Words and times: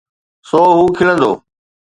سو 0.49 0.59
هو 0.75 0.85
کلندو. 0.97 1.31